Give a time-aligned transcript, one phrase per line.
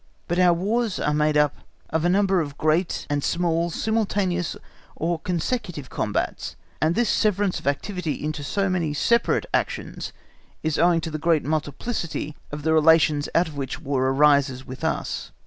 [0.27, 1.57] But our Wars are made up
[1.91, 4.57] of a number of great and small simultaneous
[4.95, 10.11] or consecutive combats, and this severance of the activity into so many separate actions
[10.63, 14.83] is owing to the great multiplicity of the relations out of which War arises with
[14.83, 15.31] us.